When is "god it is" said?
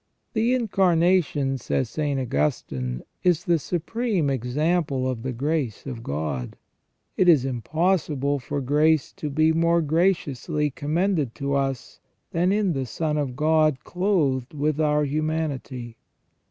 6.01-7.45